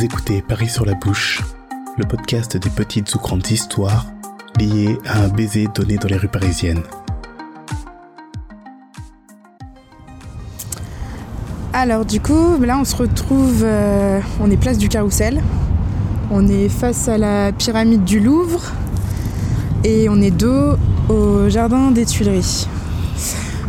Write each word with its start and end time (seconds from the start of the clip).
Vous 0.00 0.06
écoutez 0.06 0.40
Paris 0.40 0.70
sur 0.70 0.86
la 0.86 0.94
bouche, 0.94 1.42
le 1.98 2.06
podcast 2.06 2.56
des 2.56 2.70
petites 2.70 3.14
ou 3.14 3.18
grandes 3.18 3.46
histoires 3.50 4.06
liées 4.58 4.96
à 5.04 5.24
un 5.24 5.28
baiser 5.28 5.68
donné 5.74 5.98
dans 5.98 6.08
les 6.08 6.16
rues 6.16 6.26
parisiennes. 6.26 6.80
Alors 11.74 12.06
du 12.06 12.18
coup, 12.18 12.58
là 12.62 12.78
on 12.78 12.86
se 12.86 12.96
retrouve, 12.96 13.60
euh, 13.62 14.20
on 14.40 14.50
est 14.50 14.56
place 14.56 14.78
du 14.78 14.88
Carrousel, 14.88 15.42
on 16.30 16.48
est 16.48 16.70
face 16.70 17.06
à 17.06 17.18
la 17.18 17.52
pyramide 17.52 18.04
du 18.04 18.20
Louvre 18.20 18.72
et 19.84 20.08
on 20.08 20.22
est 20.22 20.30
dos 20.30 20.76
au 21.10 21.50
jardin 21.50 21.90
des 21.90 22.06
Tuileries. 22.06 22.66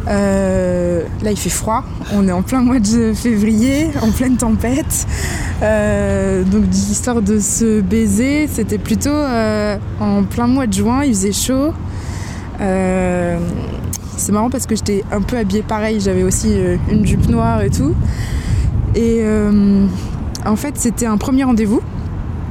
Euh, 0.07 1.03
là 1.21 1.31
il 1.31 1.37
fait 1.37 1.49
froid, 1.49 1.83
on 2.13 2.27
est 2.27 2.31
en 2.31 2.41
plein 2.41 2.61
mois 2.61 2.79
de 2.79 3.13
février, 3.13 3.89
en 4.01 4.11
pleine 4.11 4.35
tempête. 4.35 5.07
Euh, 5.61 6.43
donc 6.43 6.63
l'histoire 6.71 7.21
de 7.21 7.39
ce 7.39 7.81
baiser, 7.81 8.47
c'était 8.47 8.79
plutôt 8.79 9.09
euh, 9.09 9.77
en 9.99 10.23
plein 10.23 10.47
mois 10.47 10.67
de 10.67 10.73
juin, 10.73 11.03
il 11.03 11.13
faisait 11.13 11.31
chaud. 11.31 11.73
c'est 12.59 14.31
marrant 14.31 14.49
parce 14.49 14.65
que 14.65 14.75
j'étais 14.75 15.03
un 15.11 15.21
peu 15.21 15.37
habillée 15.37 15.63
pareil, 15.63 15.99
j'avais 15.99 16.23
aussi 16.23 16.55
une 16.89 17.05
jupe 17.05 17.27
noire 17.29 17.61
et 17.61 17.69
tout. 17.69 17.93
Et 18.95 19.23
en 20.45 20.55
fait 20.55 20.77
c'était 20.77 21.05
un 21.05 21.17
premier 21.17 21.43
rendez-vous, 21.43 21.81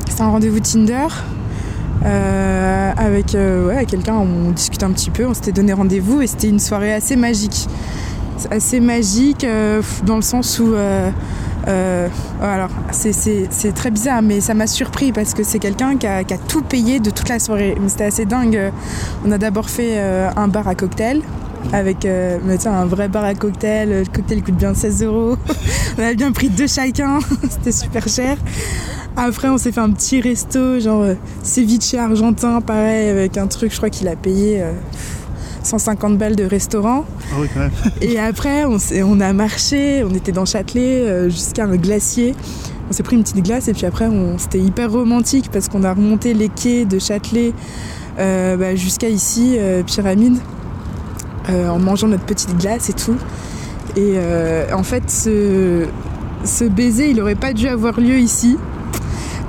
c'était 0.09 0.23
un 0.23 0.31
rendez-vous 0.31 0.61
Tinder. 0.61 1.09
Euh, 2.05 2.93
avec 2.97 3.35
ouais, 3.35 3.85
quelqu'un, 3.87 4.17
on 4.17 4.51
discute 4.51 4.83
un 4.83 4.91
petit 4.91 5.11
peu, 5.11 5.27
on 5.27 5.35
s'était 5.35 5.53
donné 5.53 5.73
rendez-vous 5.73 6.23
et 6.23 6.27
c'était 6.27 6.49
une 6.49 6.61
soirée 6.61 6.93
assez 6.93 7.17
magique. 7.17 7.69
Assez 8.51 8.81
magique 8.81 9.45
euh, 9.45 9.83
dans 10.05 10.17
le 10.17 10.23
sens 10.23 10.59
où. 10.59 10.73
Euh, 10.75 12.09
alors, 12.41 12.71
c'est 12.91 13.75
très 13.75 13.91
bizarre, 13.91 14.23
mais 14.23 14.41
ça 14.41 14.55
m'a 14.55 14.67
surpris 14.67 15.13
parce 15.13 15.35
que 15.35 15.45
c'est 15.45 15.59
quelqu'un 15.59 15.97
qui 15.97 16.07
a, 16.07 16.25
tout 16.49 16.63
payé 16.63 17.01
de 17.01 17.11
toute 17.11 17.29
la 17.29 17.39
soirée. 17.39 17.77
C'était 17.87 18.05
assez 18.05 18.25
dingue. 18.25 18.73
On 19.27 19.31
a 19.31 19.39
d'abord 19.39 19.69
fait 19.69 19.99
un 19.99 20.49
bar 20.49 20.67
à 20.67 20.75
cocktail 20.75 21.21
avec 21.75 22.05
mais 22.45 22.67
un 22.67 22.87
vrai 22.87 23.09
bar 23.09 23.25
à 23.25 23.35
cocktail. 23.35 23.91
Le 23.91 24.05
cocktail 24.05 24.43
coûte 24.43 24.57
bien 24.57 24.73
16 24.73 25.03
euros. 25.05 25.37
on 25.99 26.03
a 26.03 26.15
bien 26.15 26.33
pris 26.33 26.49
deux 26.49 26.67
chacun. 26.67 27.19
C'était 27.51 27.73
super 27.73 28.09
cher. 28.09 28.39
Après, 29.17 29.49
on 29.49 29.59
s'est 29.59 29.73
fait 29.73 29.81
un 29.81 29.91
petit 29.91 30.21
resto, 30.21 30.81
genre 30.81 31.03
euh, 31.03 31.15
ceviche 31.43 31.95
argentin, 31.95 32.61
pareil, 32.61 33.09
avec 33.09 33.37
un 33.37 33.47
truc, 33.47 33.73
je 33.73 33.77
crois 33.77 33.91
qu'il 33.91 34.09
a 34.09 34.17
payé 34.17 34.63
150 35.63 36.13
euh, 36.13 36.17
balles 36.17 36.37
de 36.37 36.45
restaurant. 36.45 37.05
Ah 37.33 37.37
oui, 37.41 37.49
quand 37.53 37.61
même. 37.61 37.71
Et 38.01 38.19
après, 38.19 38.65
on, 38.65 38.79
on, 39.05 39.21
a 39.21 39.33
marché, 39.33 40.05
on 40.05 40.15
était 40.15 40.33
dans 40.33 40.45
Châtelet 40.45 41.03
euh, 41.03 41.29
jusqu'à 41.29 41.65
un 41.65 41.77
glacier. 41.77 42.35
On 42.89 42.93
s'est 42.93 43.03
pris 43.03 43.17
une 43.17 43.23
petite 43.23 43.45
glace 43.45 43.69
et 43.69 43.73
puis 43.73 43.87
après, 43.87 44.09
c'était 44.39 44.59
hyper 44.59 44.91
romantique 44.91 45.49
parce 45.53 45.69
qu'on 45.69 45.85
a 45.85 45.95
remonté 45.95 46.35
les 46.35 46.49
quais 46.49 46.85
de 46.85 46.99
Châtelet 46.99 47.53
bah, 48.17 48.75
jusqu'à 48.75 49.09
ici, 49.09 49.57
Pyramide, 49.87 50.39
en 51.49 51.79
mangeant 51.79 52.09
notre 52.09 52.25
petite 52.25 52.59
glace 52.59 52.91
et 52.91 52.95
tout. 52.95 53.15
Et 53.97 54.19
en 54.73 54.83
fait, 54.83 55.09
ce, 55.09 55.87
ce 56.43 56.65
baiser, 56.65 57.11
il 57.11 57.19
n'aurait 57.19 57.37
pas 57.37 57.53
dû 57.53 57.69
avoir 57.69 58.01
lieu 58.01 58.19
ici 58.19 58.59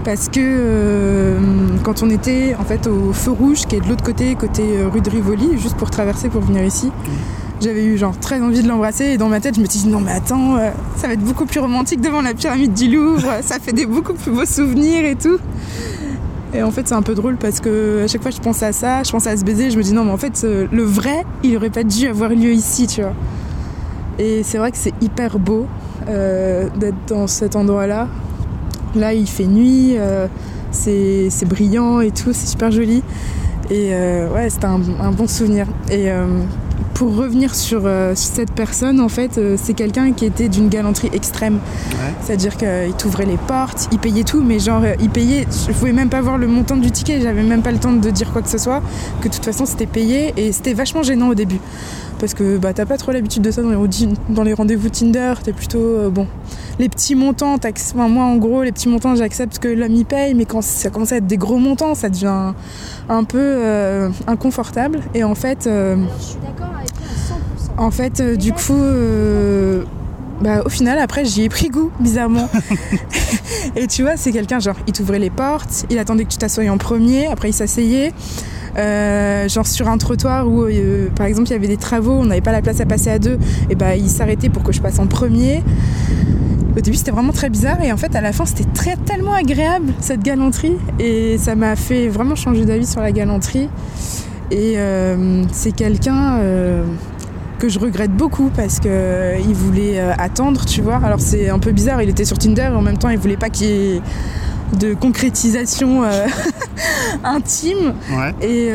parce 0.03 0.30
que 0.30 0.39
euh, 0.39 1.38
quand 1.83 2.03
on 2.03 2.09
était 2.09 2.55
en 2.59 2.63
fait 2.63 2.88
au 2.88 3.13
feu 3.13 3.31
rouge 3.31 3.66
qui 3.67 3.75
est 3.75 3.81
de 3.81 3.88
l'autre 3.88 4.03
côté, 4.03 4.35
côté 4.35 4.63
euh, 4.77 4.88
rue 4.88 5.02
de 5.02 5.09
Rivoli, 5.09 5.58
juste 5.58 5.75
pour 5.75 5.89
traverser 5.89 6.30
pour 6.30 6.41
venir 6.41 6.63
ici, 6.63 6.91
j'avais 7.61 7.83
eu 7.83 7.97
genre 7.97 8.17
très 8.17 8.41
envie 8.41 8.63
de 8.63 8.67
l'embrasser 8.67 9.05
et 9.05 9.17
dans 9.17 9.30
ma 9.30 9.39
tête 9.39 9.55
je 9.55 9.61
me 9.61 9.66
suis 9.66 9.81
dit 9.81 9.88
non 9.89 9.99
mais 9.99 10.11
attends, 10.11 10.58
euh, 10.58 10.71
ça 10.95 11.08
va 11.08 11.13
être 11.13 11.23
beaucoup 11.23 11.45
plus 11.45 11.59
romantique 11.59 12.02
devant 12.02 12.21
la 12.21 12.33
pyramide 12.33 12.73
du 12.73 12.89
Louvre, 12.89 13.21
ça 13.41 13.59
fait 13.59 13.73
des 13.73 13.85
beaucoup 13.85 14.13
plus 14.13 14.31
beaux 14.31 14.45
souvenirs 14.45 15.05
et 15.05 15.16
tout. 15.16 15.38
Et 16.53 16.63
en 16.63 16.71
fait 16.71 16.88
c'est 16.88 16.95
un 16.95 17.02
peu 17.02 17.13
drôle 17.13 17.38
parce 17.38 17.59
que 17.59 18.03
à 18.03 18.08
chaque 18.08 18.21
fois 18.21 18.31
je 18.31 18.39
pense 18.39 18.63
à 18.63 18.73
ça, 18.73 19.03
je 19.03 19.11
pense 19.11 19.27
à 19.27 19.38
ce 19.38 19.45
baiser, 19.45 19.69
je 19.69 19.77
me 19.77 19.83
dis 19.83 19.93
non 19.93 20.03
mais 20.03 20.11
en 20.11 20.17
fait 20.17 20.43
le 20.43 20.83
vrai 20.83 21.23
il 21.43 21.55
aurait 21.55 21.69
pas 21.69 21.83
dû 21.83 22.08
avoir 22.08 22.31
lieu 22.31 22.52
ici 22.52 22.87
tu 22.87 23.02
vois. 23.02 23.14
Et 24.20 24.43
c'est 24.43 24.58
vrai 24.58 24.71
que 24.71 24.77
c'est 24.77 24.93
hyper 25.02 25.39
beau 25.39 25.67
d'être 26.08 26.97
dans 27.08 27.27
cet 27.27 27.55
endroit 27.55 27.87
là 27.87 28.08
Là, 28.95 29.13
il 29.13 29.27
fait 29.27 29.45
nuit, 29.45 29.95
euh, 29.97 30.27
c'est 30.71 31.45
brillant 31.45 32.02
et 32.02 32.11
tout, 32.11 32.33
c'est 32.33 32.47
super 32.47 32.71
joli. 32.71 33.03
Et 33.69 33.91
euh, 33.93 34.29
ouais, 34.33 34.49
c'était 34.49 34.65
un, 34.65 34.79
bon 35.11 35.27
souvenir. 35.27 35.67
Et 35.89 36.11
euh, 36.11 36.25
pour 36.93 37.15
revenir 37.15 37.55
sur, 37.55 37.89
cette 38.15 38.52
personne, 38.52 38.99
en 38.99 39.07
fait, 39.07 39.39
c'est 39.55 39.73
quelqu'un 39.73 40.11
qui 40.11 40.25
était 40.25 40.49
d'une 40.49 40.67
galanterie 40.67 41.09
extrême. 41.13 41.59
C'est-à-dire 42.21 42.57
qu'il 42.57 42.93
t'ouvrait 42.97 43.25
les 43.25 43.37
portes, 43.37 43.87
il 43.91 43.97
payait 43.97 44.23
tout, 44.23 44.43
mais 44.43 44.59
genre, 44.59 44.83
il 44.99 45.09
payait. 45.09 45.47
Je 45.67 45.73
pouvais 45.73 45.93
même 45.93 46.09
pas 46.09 46.21
voir 46.21 46.37
le 46.37 46.47
montant 46.47 46.77
du 46.77 46.91
ticket, 46.91 47.21
j'avais 47.21 47.43
même 47.43 47.61
pas 47.61 47.71
le 47.71 47.79
temps 47.79 47.93
de 47.93 48.09
dire 48.09 48.31
quoi 48.31 48.41
que 48.41 48.49
ce 48.49 48.58
soit, 48.58 48.81
que 49.21 49.29
de 49.29 49.33
toute 49.33 49.45
façon, 49.45 49.65
c'était 49.65 49.87
payé. 49.87 50.33
Et 50.37 50.52
c'était 50.52 50.73
vachement 50.73 51.02
gênant 51.02 51.29
au 51.29 51.35
début. 51.35 51.59
Parce 52.21 52.33
que 52.33 52.58
bah, 52.58 52.71
t'as 52.71 52.86
pas 52.86 52.98
trop 52.98 53.11
l'habitude 53.11 53.43
de 53.43 53.52
ça 53.52 53.61
dans 53.61 54.43
les, 54.43 54.54
rendez-vous 54.54 54.89
Tinder, 54.89 55.33
t'es 55.43 55.52
plutôt. 55.52 56.09
bon 56.09 56.27
les 56.82 56.89
petits 56.89 57.15
montants, 57.15 57.55
enfin, 57.55 58.08
moi 58.08 58.23
en 58.23 58.37
gros, 58.37 58.64
les 58.64 58.71
petits 58.71 58.89
montants, 58.89 59.15
j'accepte 59.15 59.59
que 59.59 59.67
l'homme 59.67 59.93
y 59.93 60.04
paye, 60.04 60.33
mais 60.33 60.45
quand 60.45 60.61
ça 60.61 60.89
commence 60.89 61.11
à 61.11 61.17
être 61.17 61.27
des 61.27 61.37
gros 61.37 61.58
montants, 61.58 61.93
ça 61.93 62.09
devient 62.09 62.54
un 63.08 63.23
peu 63.23 63.37
euh, 63.39 64.09
inconfortable. 64.26 64.99
Et 65.14 65.23
en 65.23 65.36
fait, 65.36 65.67
euh, 65.67 65.95
en 67.77 67.92
fait, 67.92 68.20
euh, 68.20 68.36
du 68.36 68.52
coup, 68.53 68.82
bah, 70.41 70.61
au 70.65 70.69
final, 70.69 70.99
après, 70.99 71.25
j'y 71.25 71.43
ai 71.43 71.49
pris 71.49 71.69
goût, 71.69 71.91
bizarrement. 71.99 72.49
et 73.75 73.87
tu 73.87 74.02
vois, 74.02 74.17
c'est 74.17 74.31
quelqu'un, 74.31 74.59
genre, 74.59 74.77
il 74.87 74.93
t'ouvrait 74.93 75.19
les 75.19 75.29
portes, 75.29 75.85
il 75.89 75.99
attendait 75.99 76.25
que 76.25 76.31
tu 76.31 76.37
t'assoies 76.37 76.69
en 76.69 76.77
premier, 76.77 77.27
après 77.27 77.49
il 77.49 77.53
s'asseyait. 77.53 78.11
genre 78.75 79.67
sur 79.67 79.87
un 79.87 79.97
trottoir 79.97 80.47
où 80.47 80.65
par 81.15 81.25
exemple 81.25 81.49
il 81.49 81.52
y 81.52 81.55
avait 81.55 81.67
des 81.67 81.77
travaux, 81.77 82.13
on 82.13 82.25
n'avait 82.25 82.41
pas 82.41 82.53
la 82.53 82.61
place 82.61 82.79
à 82.79 82.85
passer 82.85 83.09
à 83.09 83.19
deux, 83.19 83.37
et 83.69 83.75
bah 83.75 83.95
il 83.95 84.09
s'arrêtait 84.09 84.49
pour 84.49 84.63
que 84.63 84.71
je 84.71 84.81
passe 84.81 84.99
en 84.99 85.07
premier. 85.07 85.63
Au 86.71 86.79
début, 86.79 86.95
c'était 86.95 87.11
vraiment 87.11 87.33
très 87.33 87.49
bizarre 87.49 87.81
et 87.83 87.91
en 87.91 87.97
fait, 87.97 88.15
à 88.15 88.21
la 88.21 88.31
fin, 88.31 88.45
c'était 88.45 88.69
très 88.73 88.95
tellement 88.95 89.33
agréable 89.33 89.93
cette 89.99 90.23
galanterie 90.23 90.77
et 90.99 91.37
ça 91.37 91.55
m'a 91.55 91.75
fait 91.75 92.08
vraiment 92.08 92.35
changer 92.35 92.65
d'avis 92.65 92.85
sur 92.85 93.02
la 93.02 93.11
galanterie. 93.11 93.67
Et 94.52 94.73
euh, 94.77 95.43
c'est 95.52 95.73
quelqu'un 95.73 96.39
euh, 96.39 96.83
que 97.61 97.70
je 97.70 97.77
regrette 97.77 98.11
beaucoup 98.11 98.49
parce 98.55 98.80
qu'il 98.80 98.89
euh, 98.92 99.39
voulait 99.54 99.99
attendre, 99.99 100.66
tu 100.66 100.82
vois. 100.82 100.99
Alors 101.04 101.20
c'est 101.20 101.49
un 101.49 101.60
peu 101.60 101.72
bizarre, 101.72 102.02
il 102.02 102.10
était 102.10 102.26
sur 102.26 102.39
Tinder 102.39 102.70
et 102.72 102.76
en 102.76 102.82
même 102.82 102.98
temps, 102.98 103.10
il 103.10 103.20
voulait 103.20 103.38
pas 103.38 103.52
qu'il 103.52 103.67
y 103.67 103.98
ait 103.98 104.02
de 104.80 104.95
concrétisation 104.95 106.02
intime. 107.23 107.94
Et 108.42 108.71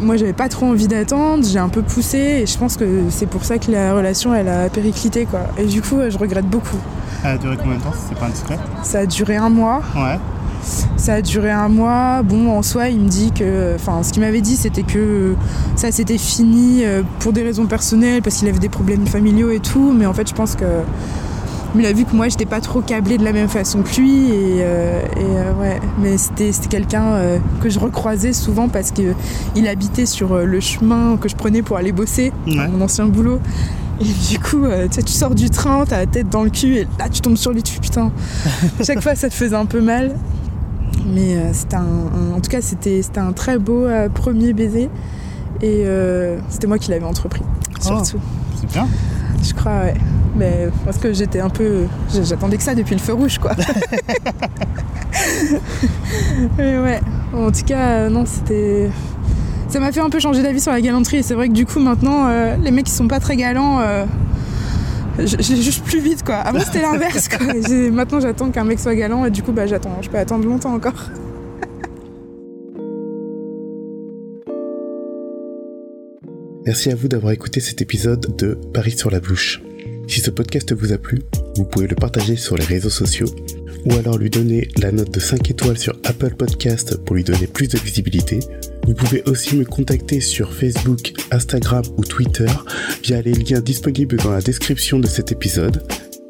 moi, 0.00 0.16
j'avais 0.16 0.34
pas 0.34 0.48
trop 0.48 0.66
envie 0.66 0.86
d'attendre, 0.86 1.44
j'ai 1.44 1.58
un 1.58 1.68
peu 1.68 1.82
poussé 1.82 2.18
et 2.18 2.46
je 2.46 2.56
pense 2.56 2.76
que 2.76 2.86
c'est 3.10 3.26
pour 3.26 3.44
ça 3.44 3.58
que 3.58 3.72
la 3.72 3.94
relation, 3.94 4.32
elle 4.34 4.48
a 4.48 4.68
périclité, 4.68 5.24
quoi. 5.24 5.40
Et 5.58 5.64
du 5.64 5.82
coup, 5.82 5.98
je 6.08 6.16
regrette 6.16 6.46
beaucoup. 6.46 6.78
Ça 7.22 7.30
a 7.30 7.38
duré 7.38 7.56
combien 7.56 7.78
de 7.78 7.82
temps 7.82 7.92
c'est 8.08 8.16
pas 8.16 8.26
indiscret? 8.26 8.58
Ça 8.84 9.00
a 9.00 9.06
duré 9.06 9.34
un 9.34 9.48
mois. 9.48 9.82
Ouais. 9.96 10.18
Ça 11.06 11.14
a 11.14 11.22
duré 11.22 11.52
un 11.52 11.68
mois. 11.68 12.22
Bon, 12.24 12.50
en 12.50 12.64
soi, 12.64 12.88
il 12.88 12.98
me 12.98 13.08
dit 13.08 13.30
que. 13.30 13.76
Enfin, 13.76 14.02
ce 14.02 14.12
qu'il 14.12 14.22
m'avait 14.22 14.40
dit, 14.40 14.56
c'était 14.56 14.82
que 14.82 15.36
ça 15.76 15.92
s'était 15.92 16.18
fini 16.18 16.84
euh, 16.84 17.04
pour 17.20 17.32
des 17.32 17.44
raisons 17.44 17.66
personnelles, 17.66 18.22
parce 18.22 18.38
qu'il 18.38 18.48
avait 18.48 18.58
des 18.58 18.68
problèmes 18.68 19.06
familiaux 19.06 19.52
et 19.52 19.60
tout. 19.60 19.92
Mais 19.96 20.04
en 20.04 20.12
fait, 20.12 20.28
je 20.28 20.34
pense 20.34 20.56
que. 20.56 20.64
Il 21.76 21.86
a 21.86 21.92
vu 21.92 22.06
que 22.06 22.16
moi, 22.16 22.28
j'étais 22.28 22.44
pas 22.44 22.60
trop 22.60 22.80
câblée 22.80 23.18
de 23.18 23.24
la 23.24 23.32
même 23.32 23.48
façon 23.48 23.82
que 23.82 24.00
lui. 24.00 24.30
Et, 24.30 24.62
euh, 24.62 25.00
euh, 25.16 25.52
ouais. 25.60 25.78
Mais 26.02 26.18
c'était 26.18 26.50
quelqu'un 26.68 27.38
que 27.62 27.70
je 27.70 27.78
recroisais 27.78 28.32
souvent 28.32 28.68
parce 28.68 28.90
qu'il 28.90 29.68
habitait 29.68 30.06
sur 30.06 30.36
le 30.38 30.58
chemin 30.58 31.18
que 31.18 31.28
je 31.28 31.36
prenais 31.36 31.62
pour 31.62 31.76
aller 31.76 31.92
bosser, 31.92 32.32
mon 32.46 32.80
ancien 32.80 33.06
boulot. 33.06 33.38
Et 34.00 34.04
du 34.04 34.38
coup, 34.38 34.64
euh, 34.64 34.88
tu 34.88 35.12
sors 35.12 35.34
du 35.34 35.48
train, 35.48 35.84
t'as 35.86 35.98
la 35.98 36.06
tête 36.06 36.28
dans 36.28 36.44
le 36.44 36.50
cul, 36.50 36.76
et 36.76 36.88
là 36.98 37.08
tu 37.10 37.20
tombes 37.20 37.36
sur 37.36 37.52
lui, 37.52 37.62
tu 37.62 37.80
putain. 37.80 38.12
Chaque 38.84 39.00
fois, 39.00 39.14
ça 39.14 39.28
te 39.28 39.34
faisait 39.34 39.56
un 39.56 39.64
peu 39.64 39.80
mal. 39.80 40.14
Mais 41.06 41.36
euh, 41.36 41.52
c'était 41.52 41.76
un, 41.76 42.34
en 42.34 42.40
tout 42.40 42.50
cas, 42.50 42.60
c'était 42.60 43.02
un 43.16 43.32
très 43.32 43.58
beau 43.58 43.84
euh, 43.84 44.08
premier 44.08 44.52
baiser. 44.52 44.90
Et 45.62 45.86
c'était 46.50 46.66
moi 46.66 46.78
qui 46.78 46.90
l'avais 46.90 47.06
entrepris, 47.06 47.40
surtout. 47.80 48.16
Oh, 48.16 48.20
c'est 48.60 48.70
bien. 48.70 48.86
Je 49.42 49.54
crois, 49.54 49.80
ouais. 49.80 49.94
Mais 50.36 50.68
parce 50.84 50.98
que 50.98 51.14
j'étais 51.14 51.40
un 51.40 51.48
peu. 51.48 51.86
J'attendais 52.12 52.58
que 52.58 52.62
ça 52.62 52.74
depuis 52.74 52.94
le 52.94 53.00
feu 53.00 53.14
rouge, 53.14 53.38
quoi. 53.38 53.52
Mais 56.58 56.78
ouais. 56.78 57.00
En 57.34 57.50
tout 57.50 57.64
cas, 57.64 58.10
non, 58.10 58.26
c'était 58.26 58.90
ça 59.68 59.80
m'a 59.80 59.92
fait 59.92 60.00
un 60.00 60.10
peu 60.10 60.20
changer 60.20 60.42
d'avis 60.42 60.60
sur 60.60 60.72
la 60.72 60.80
galanterie. 60.80 61.18
Et 61.18 61.22
c'est 61.22 61.34
vrai 61.34 61.48
que 61.48 61.52
du 61.52 61.66
coup, 61.66 61.80
maintenant, 61.80 62.28
euh, 62.28 62.56
les 62.56 62.70
mecs 62.70 62.86
qui 62.86 62.92
sont 62.92 63.08
pas 63.08 63.20
très 63.20 63.36
galants, 63.36 63.80
euh, 63.80 64.04
je, 65.18 65.36
juge 65.40 65.82
plus 65.82 66.00
vite 66.00 66.22
quoi. 66.24 66.36
Avant, 66.36 66.60
c'était 66.60 66.82
l'inverse 66.82 67.28
quoi. 67.28 67.38
Maintenant, 67.90 68.20
j'attends 68.20 68.50
qu'un 68.50 68.64
mec 68.64 68.78
soit 68.78 68.94
galant 68.94 69.24
et 69.24 69.30
du 69.30 69.42
coup, 69.42 69.52
bah, 69.52 69.66
j'attends. 69.66 69.98
Je 70.02 70.10
peux 70.10 70.18
attendre 70.18 70.46
longtemps 70.46 70.74
encore. 70.74 71.10
Merci 76.66 76.90
à 76.90 76.96
vous 76.96 77.06
d'avoir 77.06 77.32
écouté 77.32 77.60
cet 77.60 77.80
épisode 77.80 78.36
de 78.36 78.58
Paris 78.74 78.96
sur 78.98 79.10
la 79.10 79.20
bouche. 79.20 79.62
Si 80.08 80.20
ce 80.20 80.30
podcast 80.30 80.72
vous 80.72 80.92
a 80.92 80.98
plu, 80.98 81.22
vous 81.56 81.64
pouvez 81.64 81.86
le 81.86 81.96
partager 81.96 82.36
sur 82.36 82.56
les 82.56 82.64
réseaux 82.64 82.90
sociaux 82.90 83.28
ou 83.84 83.94
alors 83.94 84.18
lui 84.18 84.30
donner 84.30 84.68
la 84.80 84.92
note 84.92 85.12
de 85.12 85.20
5 85.20 85.50
étoiles 85.50 85.78
sur 85.78 85.94
Apple 86.04 86.34
Podcast 86.34 86.96
pour 86.96 87.16
lui 87.16 87.24
donner 87.24 87.46
plus 87.46 87.68
de 87.68 87.78
visibilité. 87.78 88.40
Vous 88.86 88.94
pouvez 88.94 89.22
aussi 89.24 89.56
me 89.56 89.64
contacter 89.64 90.20
sur 90.20 90.52
Facebook, 90.52 91.12
Instagram 91.30 91.82
ou 91.96 92.04
Twitter 92.04 92.46
via 93.02 93.20
les 93.22 93.32
liens 93.32 93.60
disponibles 93.60 94.16
dans 94.16 94.30
la 94.30 94.40
description 94.40 94.98
de 94.98 95.06
cet 95.06 95.32
épisode. 95.32 95.82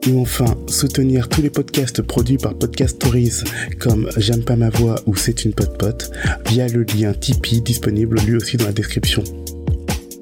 Ou 0.08 0.20
enfin, 0.20 0.56
soutenir 0.68 1.28
tous 1.28 1.42
les 1.42 1.50
podcasts 1.50 2.00
produits 2.00 2.38
par 2.38 2.54
Podcast 2.54 2.96
Stories 2.96 3.42
comme 3.78 4.08
J'aime 4.16 4.44
pas 4.44 4.56
ma 4.56 4.70
voix 4.70 4.96
ou 5.06 5.16
C'est 5.16 5.44
une 5.44 5.52
pote 5.52 5.78
pote 5.78 6.10
via 6.48 6.68
le 6.68 6.84
lien 6.84 7.12
Tipeee 7.12 7.60
disponible 7.60 8.20
lui 8.20 8.36
aussi 8.36 8.56
dans 8.56 8.66
la 8.66 8.72
description. 8.72 9.24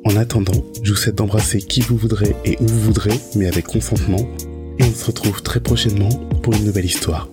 En 0.04 0.16
attendant, 0.16 0.52
je 0.82 0.90
vous 0.90 0.96
souhaite 0.96 1.14
d'embrasser 1.14 1.62
qui 1.62 1.80
vous 1.80 1.96
voudrez 1.96 2.36
et 2.44 2.56
où 2.60 2.66
vous 2.66 2.80
voudrez, 2.80 3.18
mais 3.36 3.46
avec 3.46 3.66
consentement. 3.66 4.28
Et 4.78 4.84
on 4.84 4.92
se 4.92 5.06
retrouve 5.06 5.42
très 5.42 5.60
prochainement 5.60 6.10
pour 6.42 6.52
une 6.52 6.64
nouvelle 6.64 6.84
histoire. 6.84 7.28